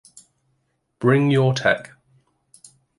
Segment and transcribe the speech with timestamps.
[0.97, 1.91] Bring your tech.